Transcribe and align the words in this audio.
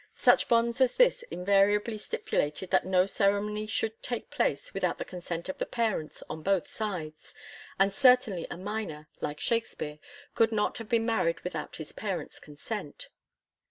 Such 0.15 0.47
bonds 0.47 0.81
as 0.81 0.95
this 0.95 1.21
invariably 1.29 1.99
stipulated 1.99 2.71
that 2.71 2.87
no 2.87 3.05
ceremony 3.05 3.67
should 3.67 4.01
take 4.01 4.31
place 4.31 4.73
without 4.73 4.97
the 4.97 5.05
consent 5.05 5.47
of 5.47 5.59
the 5.59 5.65
parents 5.67 6.23
on 6.27 6.41
both 6.41 6.67
sides, 6.67 7.35
and 7.77 7.93
certainly 7.93 8.47
a 8.49 8.57
minor, 8.57 9.09
like 9.19 9.39
Shakspere, 9.39 9.99
could 10.33 10.51
not 10.51 10.79
have 10.79 10.89
been 10.89 11.05
married 11.05 11.41
without 11.41 11.75
his 11.75 11.91
parents* 11.91 12.39
consent. 12.39 13.09